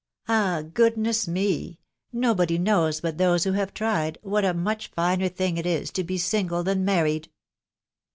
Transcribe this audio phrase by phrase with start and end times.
[0.27, 1.77] Ah, goodness me!
[2.11, 6.03] nobody knows but those who have tried, what a much finer thing it is to
[6.03, 7.29] be single than married